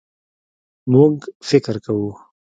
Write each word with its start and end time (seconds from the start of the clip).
مونږ 0.91 1.15
فکر 1.49 1.75
کوو 1.85 2.11